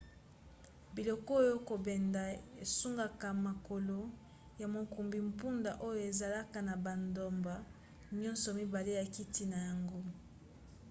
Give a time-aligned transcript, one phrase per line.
[0.95, 2.21] biloko ya kobenda
[2.63, 3.99] esungaka makolo
[4.61, 7.53] ya mokumbi mpunda oyo ezalaka na bandambo
[8.21, 9.99] nyonso mibale ya kiti na yango